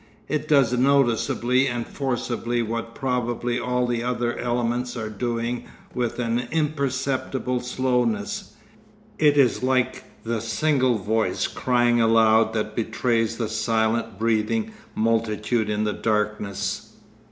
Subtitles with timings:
[0.27, 6.47] It does noticeably and forcibly what probably all the other elements are doing with an
[6.49, 8.55] imperceptible slowness.
[9.19, 15.83] It is like the single voice crying aloud that betrays the silent breathing multitude in
[15.83, 16.93] the darkness.